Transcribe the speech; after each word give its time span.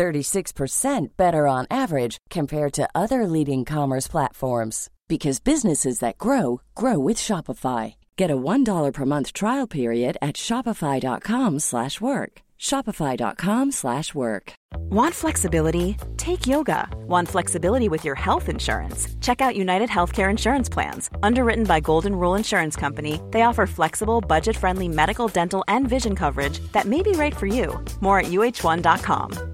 36% 0.00 1.08
better 1.18 1.46
on 1.46 1.66
average 1.70 2.16
compared 2.30 2.72
to 2.72 2.88
other 2.94 3.26
leading 3.26 3.66
commerce 3.66 4.08
platforms 4.08 4.88
because 5.08 5.40
businesses 5.40 5.98
that 5.98 6.16
grow 6.16 6.62
grow 6.74 6.98
with 6.98 7.18
Shopify. 7.18 7.94
Get 8.16 8.30
a 8.30 8.36
$1 8.36 8.92
per 8.94 9.04
month 9.04 9.34
trial 9.34 9.66
period 9.66 10.16
at 10.22 10.36
shopify.com/work. 10.36 12.32
shopify.com/work. 12.68 14.52
Want 14.90 15.14
flexibility? 15.14 15.96
Take 16.16 16.46
yoga. 16.46 16.88
Want 17.06 17.28
flexibility 17.28 17.88
with 17.88 18.04
your 18.04 18.18
health 18.26 18.48
insurance? 18.48 19.08
Check 19.20 19.40
out 19.40 19.62
United 19.66 19.90
Healthcare 19.90 20.30
Insurance 20.30 20.68
Plans. 20.74 21.10
Underwritten 21.22 21.64
by 21.64 21.80
Golden 21.80 22.14
Rule 22.14 22.36
Insurance 22.36 22.76
Company, 22.76 23.20
they 23.32 23.42
offer 23.42 23.66
flexible, 23.66 24.20
budget-friendly 24.20 24.88
medical, 24.88 25.28
dental, 25.28 25.62
and 25.68 25.88
vision 25.88 26.14
coverage 26.16 26.60
that 26.72 26.86
may 26.86 27.02
be 27.02 27.12
right 27.12 27.36
for 27.36 27.46
you. 27.46 27.66
More 28.00 28.18
at 28.20 28.30
uh1.com. 28.30 29.49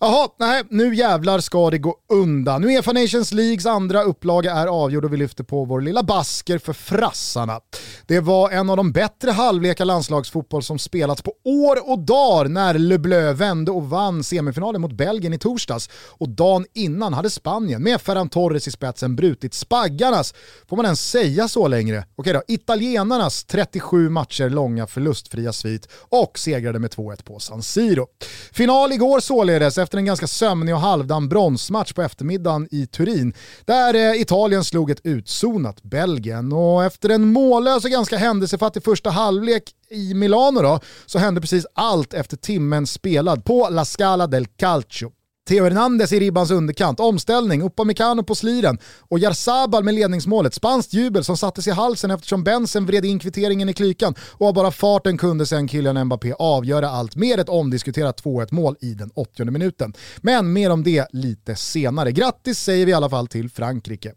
Jaha, 0.00 0.28
nej, 0.38 0.62
nu 0.70 0.94
jävlar 0.94 1.40
ska 1.40 1.70
det 1.70 1.78
gå 1.78 1.96
undan. 2.08 2.62
Nu 2.62 2.68
Uefa 2.68 2.92
Nations 2.92 3.32
Leagues 3.32 3.66
andra 3.66 4.02
upplaga 4.02 4.52
är 4.52 4.66
avgjord 4.66 5.04
och 5.04 5.12
vi 5.12 5.16
lyfter 5.16 5.44
på 5.44 5.64
vår 5.64 5.80
lilla 5.80 6.02
basker 6.02 6.58
för 6.58 6.72
frassarna. 6.72 7.60
Det 8.06 8.20
var 8.20 8.50
en 8.50 8.70
av 8.70 8.76
de 8.76 8.92
bättre 8.92 9.30
halvlekar 9.30 9.84
landslagsfotboll 9.84 10.62
som 10.62 10.78
spelats 10.78 11.22
på 11.22 11.32
år 11.44 11.90
och 11.90 11.98
dagar 11.98 12.48
när 12.48 12.74
Le 12.74 12.98
Bleu 12.98 13.32
vände 13.32 13.70
och 13.70 13.90
vann 13.90 14.24
semifinalen 14.24 14.80
mot 14.80 14.92
Belgien 14.92 15.32
i 15.32 15.38
torsdags. 15.38 15.90
Och 15.92 16.28
dagen 16.28 16.66
innan 16.74 17.14
hade 17.14 17.30
Spanien 17.30 17.82
med 17.82 18.00
Ferran 18.00 18.28
Torres 18.28 18.68
i 18.68 18.70
spetsen 18.70 19.16
brutit 19.16 19.54
spaggarnas, 19.54 20.34
får 20.68 20.76
man 20.76 20.84
ens 20.84 21.10
säga 21.10 21.48
så 21.48 21.68
längre? 21.68 22.04
Okej 22.16 22.32
då, 22.32 22.42
italienarnas 22.48 23.44
37 23.44 24.08
matcher 24.10 24.50
långa 24.50 24.86
förlustfria 24.86 25.52
svit 25.52 25.88
och 25.92 26.38
segrade 26.38 26.78
med 26.78 26.90
2-1 26.90 27.24
på 27.24 27.38
San 27.38 27.62
Siro. 27.62 28.06
Final 28.52 28.92
igår 28.92 29.20
således 29.20 29.78
efter 29.78 29.95
en 29.98 30.04
ganska 30.04 30.26
sömnig 30.26 30.74
och 30.74 30.80
halvdan 30.80 31.28
bronsmatch 31.28 31.92
på 31.92 32.02
eftermiddagen 32.02 32.68
i 32.70 32.86
Turin, 32.86 33.34
där 33.64 33.94
eh, 33.94 34.20
Italien 34.20 34.64
slog 34.64 34.90
ett 34.90 35.00
utzonat 35.04 35.82
Belgien. 35.82 36.52
Och 36.52 36.84
efter 36.84 37.08
en 37.08 37.32
mållös 37.32 37.84
och 37.84 37.90
ganska 37.90 38.16
händelsefattig 38.16 38.84
första 38.84 39.10
halvlek 39.10 39.62
i 39.90 40.14
Milano 40.14 40.62
då, 40.62 40.80
så 41.06 41.18
hände 41.18 41.40
precis 41.40 41.66
allt 41.74 42.14
efter 42.14 42.36
timmen 42.36 42.86
spelad 42.86 43.44
på 43.44 43.68
La 43.70 43.84
Scala 43.84 44.26
del 44.26 44.46
Calcio. 44.46 45.12
Theo 45.48 45.64
Hernandez 45.64 46.12
i 46.12 46.20
ribbans 46.20 46.50
underkant, 46.50 47.00
omställning, 47.00 47.62
Upamecano 47.62 48.22
på 48.22 48.34
sliren 48.34 48.78
och 49.08 49.18
Jarzabal 49.18 49.84
med 49.84 49.94
ledningsmålet. 49.94 50.54
Spanskt 50.54 50.92
jubel 50.92 51.24
som 51.24 51.36
sattes 51.36 51.66
i 51.66 51.70
halsen 51.70 52.10
eftersom 52.10 52.44
Bensen 52.44 52.86
vred 52.86 53.04
in 53.04 53.18
kvitteringen 53.18 53.68
i 53.68 53.72
klykan 53.72 54.14
och 54.32 54.48
av 54.48 54.54
bara 54.54 54.70
farten 54.70 55.18
kunde 55.18 55.46
sen 55.46 55.68
Kylian 55.68 56.04
Mbappé 56.04 56.32
avgöra 56.38 56.88
allt 56.88 57.16
med 57.16 57.40
ett 57.40 57.48
omdiskuterat 57.48 58.22
2-1 58.22 58.54
mål 58.54 58.76
i 58.80 58.94
den 58.94 59.10
80 59.14 59.44
minuten. 59.44 59.92
Men 60.16 60.52
mer 60.52 60.70
om 60.70 60.82
det 60.82 61.06
lite 61.12 61.56
senare. 61.56 62.12
Grattis 62.12 62.58
säger 62.58 62.86
vi 62.86 62.92
i 62.92 62.94
alla 62.94 63.10
fall 63.10 63.26
till 63.26 63.50
Frankrike. 63.50 64.12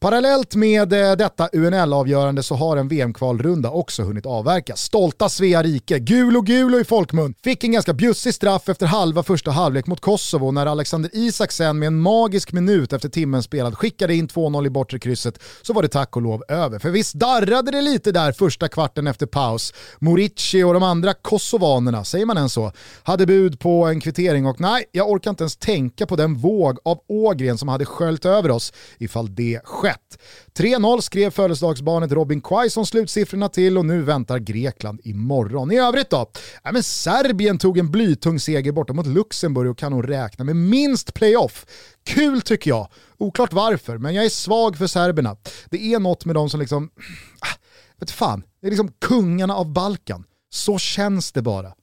Parallellt 0.00 0.54
med 0.54 0.92
eh, 0.92 1.16
detta 1.16 1.48
UNL-avgörande 1.52 2.42
så 2.42 2.54
har 2.54 2.76
en 2.76 2.88
VM-kvalrunda 2.88 3.70
också 3.70 4.02
hunnit 4.02 4.26
avverkas. 4.26 4.80
Stolta 4.80 5.28
Svea 5.28 5.62
rike, 5.62 5.98
gul 5.98 6.36
och 6.36 6.46
gul 6.46 6.74
i 6.74 6.84
folkmun, 6.84 7.34
fick 7.44 7.64
en 7.64 7.72
ganska 7.72 7.92
bjussig 7.92 8.34
straff 8.34 8.68
efter 8.68 8.86
halva 8.86 9.22
första 9.22 9.50
halvlek 9.50 9.86
mot 9.86 10.00
Kosovo 10.00 10.50
när 10.60 10.66
Alexander 10.66 11.10
Isak 11.14 11.52
sen 11.52 11.78
med 11.78 11.86
en 11.86 12.00
magisk 12.00 12.52
minut 12.52 12.92
efter 12.92 13.08
timmen 13.08 13.42
spelad 13.42 13.78
skickade 13.78 14.14
in 14.14 14.28
2-0 14.28 14.66
i 14.66 14.70
bortre 14.70 14.98
krysset 14.98 15.42
så 15.62 15.72
var 15.72 15.82
det 15.82 15.88
tack 15.88 16.16
och 16.16 16.22
lov 16.22 16.42
över. 16.48 16.78
För 16.78 16.90
visst 16.90 17.14
darrade 17.14 17.70
det 17.70 17.82
lite 17.82 18.12
där 18.12 18.32
första 18.32 18.68
kvarten 18.68 19.06
efter 19.06 19.26
paus. 19.26 19.74
Morici 19.98 20.62
och 20.62 20.74
de 20.74 20.82
andra 20.82 21.14
kosovanerna, 21.14 22.04
säger 22.04 22.26
man 22.26 22.36
än 22.36 22.48
så, 22.48 22.72
hade 23.02 23.26
bud 23.26 23.60
på 23.60 23.86
en 23.86 24.00
kvittering 24.00 24.46
och 24.46 24.60
nej, 24.60 24.84
jag 24.92 25.10
orkar 25.10 25.30
inte 25.30 25.42
ens 25.42 25.56
tänka 25.56 26.06
på 26.06 26.16
den 26.16 26.34
våg 26.34 26.78
av 26.84 27.00
Ågren 27.08 27.58
som 27.58 27.68
hade 27.68 27.84
sköljt 27.84 28.24
över 28.24 28.50
oss 28.50 28.72
ifall 28.98 29.34
det 29.34 29.60
skett. 29.64 30.18
3-0 30.54 31.00
skrev 31.00 31.30
födelsedagsbarnet 31.30 32.12
Robin 32.12 32.40
Quaison 32.40 32.86
slutsiffrorna 32.86 33.48
till 33.48 33.78
och 33.78 33.86
nu 33.86 34.02
väntar 34.02 34.38
Grekland 34.38 35.00
imorgon. 35.04 35.72
I 35.72 35.78
övrigt 35.78 36.10
då? 36.10 36.30
Ja, 36.62 36.72
men 36.72 36.82
Serbien 36.82 37.58
tog 37.58 37.78
en 37.78 37.90
blytung 37.90 38.40
seger 38.40 38.72
borta 38.72 38.92
mot 38.92 39.06
Luxemburg 39.06 39.70
och 39.70 39.78
kan 39.78 39.92
nog 39.92 40.10
räkna 40.10 40.44
med 40.44 40.56
minst 40.56 41.14
playoff. 41.14 41.66
Kul 42.04 42.42
tycker 42.42 42.70
jag. 42.70 42.88
Oklart 43.18 43.52
varför, 43.52 43.98
men 43.98 44.14
jag 44.14 44.24
är 44.24 44.28
svag 44.28 44.76
för 44.76 44.86
serberna. 44.86 45.36
Det 45.70 45.94
är 45.94 45.98
något 45.98 46.24
med 46.24 46.34
dem 46.34 46.50
som 46.50 46.60
liksom, 46.60 46.90
ah, 47.40 47.58
vet 48.00 48.10
fan, 48.10 48.42
det 48.60 48.66
är 48.66 48.70
liksom 48.70 48.92
kungarna 49.00 49.56
av 49.56 49.72
Balkan. 49.72 50.24
Så 50.50 50.78
känns 50.78 51.32
det 51.32 51.42
bara. 51.42 51.74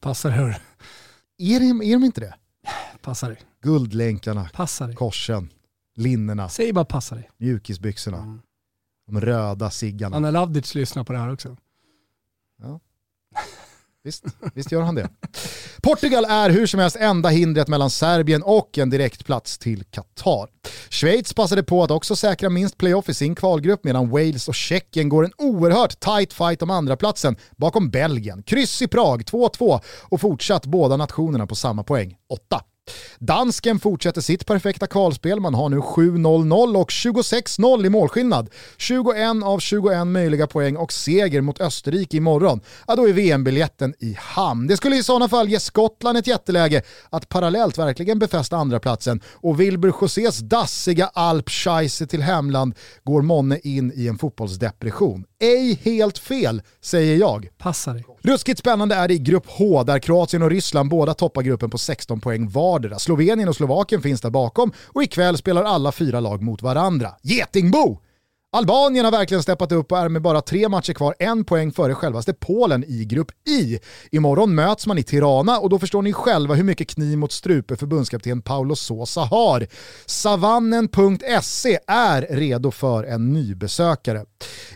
Passar 0.00 0.30
hör. 0.30 0.56
Är 1.38 1.60
de, 1.60 1.82
är 1.82 1.92
de 1.92 2.04
inte 2.04 2.20
det? 2.20 2.34
Passar. 3.02 3.36
Guldlänkarna, 3.62 4.50
Passar 4.52 4.92
korsen, 4.92 5.50
linnena, 5.94 6.48
Säg 6.48 6.72
bara 6.72 6.84
passa 6.84 7.14
dig. 7.14 7.30
mjukisbyxorna, 7.38 8.16
Mm. 8.18 8.40
de 9.06 9.20
röda 9.20 9.70
ciggarna. 9.70 10.16
Anna 10.16 10.30
Lavdic 10.30 10.74
lyssnar 10.74 11.04
på 11.04 11.12
det 11.12 11.18
här 11.18 11.32
också. 11.32 11.56
Visst, 14.04 14.24
visst 14.54 14.72
gör 14.72 14.82
han 14.82 14.94
det. 14.94 15.08
Portugal 15.82 16.24
är 16.24 16.50
hur 16.50 16.66
som 16.66 16.80
helst 16.80 16.96
enda 16.96 17.28
hindret 17.28 17.68
mellan 17.68 17.90
Serbien 17.90 18.42
och 18.42 18.78
en 18.78 18.90
direktplats 18.90 19.58
till 19.58 19.84
Qatar. 19.84 20.48
Schweiz 20.90 21.34
passade 21.34 21.62
på 21.62 21.82
att 21.82 21.90
också 21.90 22.16
säkra 22.16 22.50
minst 22.50 22.78
playoff 22.78 23.08
i 23.08 23.14
sin 23.14 23.34
kvalgrupp 23.34 23.84
medan 23.84 24.10
Wales 24.10 24.48
och 24.48 24.54
Tjeckien 24.54 25.08
går 25.08 25.24
en 25.24 25.32
oerhört 25.38 26.00
tight 26.00 26.32
fight 26.32 26.62
om 26.62 26.70
andra 26.70 26.96
platsen 26.96 27.36
bakom 27.56 27.90
Belgien. 27.90 28.42
Kryss 28.42 28.82
i 28.82 28.88
Prag 28.88 29.22
2-2 29.22 29.80
och 30.02 30.20
fortsatt 30.20 30.66
båda 30.66 30.96
nationerna 30.96 31.46
på 31.46 31.54
samma 31.54 31.82
poäng, 31.84 32.16
8. 32.28 32.60
Dansken 33.18 33.78
fortsätter 33.78 34.20
sitt 34.20 34.46
perfekta 34.46 34.86
kvalspel, 34.86 35.40
man 35.40 35.54
har 35.54 35.68
nu 35.68 35.78
7-0-0 35.78 36.76
och 36.76 36.90
26-0 36.90 37.86
i 37.86 37.88
målskillnad. 37.88 38.50
21 38.78 39.44
av 39.44 39.58
21 39.58 40.06
möjliga 40.06 40.46
poäng 40.46 40.76
och 40.76 40.92
seger 40.92 41.40
mot 41.40 41.60
Österrike 41.60 42.16
imorgon. 42.16 42.60
Ja, 42.86 42.96
då 42.96 43.08
är 43.08 43.12
VM-biljetten 43.12 43.94
i 43.98 44.16
hamn. 44.18 44.66
Det 44.66 44.76
skulle 44.76 44.96
i 44.96 45.02
sådana 45.02 45.28
fall 45.28 45.48
ge 45.48 45.60
Skottland 45.60 46.18
ett 46.18 46.26
jätteläge 46.26 46.82
att 47.10 47.28
parallellt 47.28 47.78
verkligen 47.78 48.18
befästa 48.18 48.56
andraplatsen 48.56 49.20
och 49.26 49.60
Wilbur 49.60 49.94
Josés 50.00 50.38
dassiga 50.38 51.06
alpscheisse 51.06 52.06
till 52.06 52.22
hemland 52.22 52.74
går 53.04 53.22
månne 53.22 53.58
in 53.62 53.92
i 53.94 54.08
en 54.08 54.18
fotbollsdepression. 54.18 55.24
Ej 55.44 55.80
helt 55.82 56.18
fel, 56.18 56.62
säger 56.80 57.16
jag. 57.16 57.48
Passar 57.58 57.94
dig. 57.94 58.04
Ruskigt 58.22 58.58
spännande 58.58 58.94
är 58.94 59.08
det 59.08 59.14
i 59.14 59.18
grupp 59.18 59.46
H 59.46 59.84
där 59.84 59.98
Kroatien 59.98 60.42
och 60.42 60.50
Ryssland 60.50 60.90
båda 60.90 61.14
toppar 61.14 61.42
gruppen 61.42 61.70
på 61.70 61.78
16 61.78 62.20
poäng 62.20 62.48
vardera. 62.48 62.98
Slovenien 62.98 63.48
och 63.48 63.56
Slovakien 63.56 64.02
finns 64.02 64.20
där 64.20 64.30
bakom 64.30 64.72
och 64.78 65.02
ikväll 65.02 65.36
spelar 65.36 65.62
alla 65.62 65.92
fyra 65.92 66.20
lag 66.20 66.42
mot 66.42 66.62
varandra. 66.62 67.10
Getingbo! 67.22 67.98
Albanien 68.54 69.04
har 69.04 69.12
verkligen 69.12 69.42
steppat 69.42 69.72
upp 69.72 69.92
och 69.92 69.98
är 69.98 70.08
med 70.08 70.22
bara 70.22 70.40
tre 70.40 70.68
matcher 70.68 70.92
kvar 70.92 71.14
en 71.18 71.44
poäng 71.44 71.72
före 71.72 71.94
självaste 71.94 72.34
Polen 72.34 72.84
i 72.84 73.04
grupp 73.04 73.30
I. 73.48 73.78
Imorgon 74.10 74.54
möts 74.54 74.86
man 74.86 74.98
i 74.98 75.02
Tirana 75.02 75.58
och 75.58 75.70
då 75.70 75.78
förstår 75.78 76.02
ni 76.02 76.12
själva 76.12 76.54
hur 76.54 76.64
mycket 76.64 76.88
kniv 76.88 77.18
mot 77.18 77.32
strupe 77.32 77.76
förbundskapten 77.76 78.42
Paulo 78.42 78.76
Sosa 78.76 79.20
har. 79.20 79.66
Savannen.se 80.06 81.78
är 81.86 82.26
redo 82.30 82.70
för 82.70 83.04
en 83.04 83.32
nybesökare. 83.32 84.24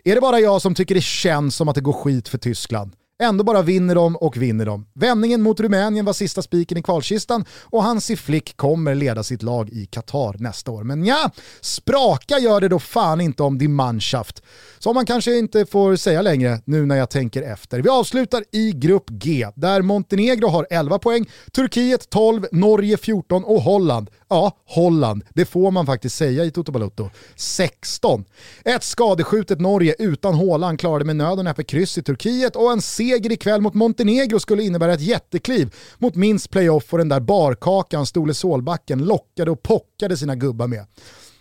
Är 0.04 0.14
det 0.14 0.20
bara 0.20 0.40
jag 0.40 0.62
som 0.62 0.74
tycker 0.74 0.94
det 0.94 1.04
känns 1.04 1.56
som 1.56 1.68
att 1.68 1.74
det 1.74 1.80
går 1.80 1.92
skit 1.92 2.28
för 2.28 2.38
Tyskland? 2.38 2.92
Ändå 3.22 3.44
bara 3.44 3.62
vinner 3.62 3.94
de 3.94 4.16
och 4.16 4.36
vinner 4.36 4.66
de. 4.66 4.86
Vändningen 4.94 5.42
mot 5.42 5.60
Rumänien 5.60 6.04
var 6.04 6.12
sista 6.12 6.42
spiken 6.42 6.78
i 6.78 6.82
kvalkistan 6.82 7.44
och 7.62 7.82
Hansi 7.82 8.16
Flick 8.16 8.56
kommer 8.56 8.94
leda 8.94 9.22
sitt 9.22 9.42
lag 9.42 9.70
i 9.70 9.86
Qatar 9.86 10.36
nästa 10.38 10.70
år. 10.70 10.84
Men 10.84 11.04
ja, 11.04 11.30
spraka 11.60 12.38
gör 12.38 12.60
det 12.60 12.68
då 12.68 12.78
fan 12.78 13.20
inte 13.20 13.42
om 13.42 13.58
din 13.58 13.74
manschaft. 13.74 14.42
Som 14.78 14.94
man 14.94 15.06
kanske 15.06 15.38
inte 15.38 15.66
får 15.66 15.96
säga 15.96 16.22
längre 16.22 16.60
nu 16.64 16.86
när 16.86 16.96
jag 16.96 17.10
tänker 17.10 17.42
efter. 17.42 17.82
Vi 17.82 17.88
avslutar 17.88 18.44
i 18.52 18.72
grupp 18.72 19.10
G 19.10 19.48
där 19.54 19.82
Montenegro 19.82 20.48
har 20.48 20.66
11 20.70 20.98
poäng, 20.98 21.30
Turkiet 21.52 22.10
12, 22.10 22.46
Norge 22.52 22.96
14 22.96 23.44
och 23.44 23.62
Holland 23.62 24.10
Ja, 24.28 24.52
Holland. 24.64 25.24
Det 25.34 25.44
får 25.44 25.70
man 25.70 25.86
faktiskt 25.86 26.16
säga 26.16 26.44
i 26.44 26.50
Toto 26.50 26.72
Balotto. 26.72 27.10
16. 27.36 28.24
Ett 28.64 28.84
skadeskjutet 28.84 29.60
Norge 29.60 29.94
utan 29.98 30.34
Haaland 30.34 30.80
klarade 30.80 31.04
med 31.04 31.16
nöden 31.16 31.46
efter 31.46 31.62
kryss 31.62 31.98
i 31.98 32.02
Turkiet 32.02 32.56
och 32.56 32.72
en 32.72 32.82
seger 32.82 33.32
ikväll 33.32 33.60
mot 33.60 33.74
Montenegro 33.74 34.40
skulle 34.40 34.62
innebära 34.62 34.94
ett 34.94 35.00
jättekliv 35.00 35.74
mot 35.98 36.14
minst 36.14 36.50
playoff 36.50 36.92
och 36.92 36.98
den 36.98 37.08
där 37.08 37.20
barkakan 37.20 38.06
Stole 38.06 38.34
Solbacken 38.34 39.04
lockade 39.04 39.50
och 39.50 39.62
pockade 39.62 40.16
sina 40.16 40.34
gubbar 40.36 40.66
med. 40.66 40.86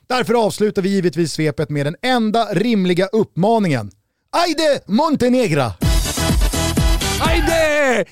Därför 0.07 0.33
avslutar 0.33 0.81
vi 0.81 0.89
givetvis 0.89 1.33
svepet 1.33 1.69
med 1.69 1.85
den 1.85 1.95
enda 2.01 2.45
rimliga 2.53 3.05
uppmaningen. 3.05 3.91
Ajde 4.31 4.81
Montenegra! 4.85 5.73
Ajde! 7.21 8.05